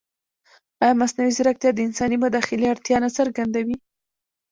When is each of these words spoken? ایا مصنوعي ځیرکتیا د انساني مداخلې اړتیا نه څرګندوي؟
ایا 0.83 0.93
مصنوعي 1.01 1.31
ځیرکتیا 1.37 1.71
د 1.73 1.79
انساني 1.87 2.17
مداخلې 2.23 2.65
اړتیا 2.73 2.97
نه 3.05 3.09
څرګندوي؟ 3.17 3.77